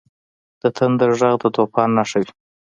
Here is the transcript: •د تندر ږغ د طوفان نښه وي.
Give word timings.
•د 0.61 0.63
تندر 0.77 1.09
ږغ 1.19 1.33
د 1.41 1.43
طوفان 1.55 1.89
نښه 1.97 2.17
وي. 2.21 2.31